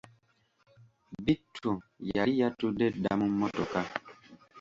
[1.25, 1.71] Bittu
[2.15, 3.79] yali yatudde dda mu mmotoka.